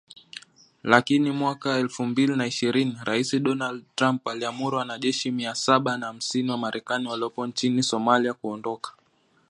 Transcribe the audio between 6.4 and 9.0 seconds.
wa Marekani waliopo nchini Somalia kuondoka.